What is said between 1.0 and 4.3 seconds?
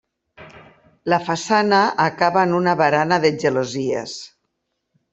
La façana acaba amb una barana de gelosies.